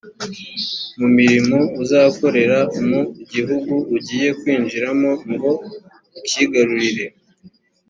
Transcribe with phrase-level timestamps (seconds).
[0.99, 2.59] mu mirimo uzakorera
[2.89, 3.01] mu
[3.33, 5.51] gihugu ugiye kwinjiramo ngo
[6.19, 7.05] ukigarurire.